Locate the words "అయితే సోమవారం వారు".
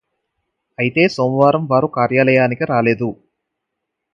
0.77-1.87